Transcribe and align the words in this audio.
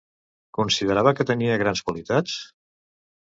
Considerava 0.57 1.11
que 1.19 1.27
tenia 1.31 1.59
grans 1.63 1.83
qualitats? 1.89 2.39